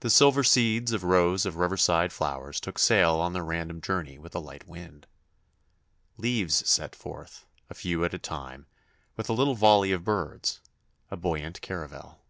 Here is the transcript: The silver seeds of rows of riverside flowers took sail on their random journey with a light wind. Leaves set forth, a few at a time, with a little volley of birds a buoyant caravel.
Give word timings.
The 0.00 0.08
silver 0.08 0.42
seeds 0.42 0.92
of 0.92 1.04
rows 1.04 1.44
of 1.44 1.56
riverside 1.56 2.10
flowers 2.10 2.58
took 2.58 2.78
sail 2.78 3.16
on 3.16 3.34
their 3.34 3.44
random 3.44 3.82
journey 3.82 4.16
with 4.16 4.34
a 4.34 4.38
light 4.38 4.66
wind. 4.66 5.06
Leaves 6.16 6.66
set 6.66 6.96
forth, 6.96 7.44
a 7.68 7.74
few 7.74 8.02
at 8.06 8.14
a 8.14 8.18
time, 8.18 8.64
with 9.14 9.28
a 9.28 9.34
little 9.34 9.54
volley 9.54 9.92
of 9.92 10.04
birds 10.04 10.62
a 11.10 11.18
buoyant 11.18 11.60
caravel. 11.60 12.22